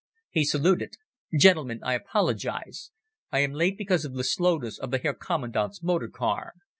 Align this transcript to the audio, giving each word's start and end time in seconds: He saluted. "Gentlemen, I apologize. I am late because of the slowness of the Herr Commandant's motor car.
He 0.31 0.45
saluted. 0.45 0.95
"Gentlemen, 1.37 1.81
I 1.83 1.93
apologize. 1.93 2.89
I 3.31 3.41
am 3.41 3.53
late 3.53 3.77
because 3.77 4.03
of 4.03 4.15
the 4.15 4.23
slowness 4.23 4.79
of 4.79 4.89
the 4.89 4.97
Herr 4.97 5.13
Commandant's 5.13 5.83
motor 5.83 6.09
car. 6.09 6.55